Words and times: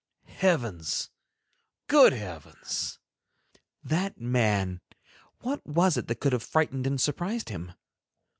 Heavens! 0.25 1.11
good 1.85 2.11
heavens! 2.11 2.97
That 3.83 4.19
man, 4.19 4.81
what 5.41 5.63
was 5.63 5.95
it 5.95 6.07
that 6.07 6.19
could 6.19 6.33
have 6.33 6.41
frightened 6.41 6.87
and 6.87 6.99
surprised 6.99 7.49
him! 7.49 7.73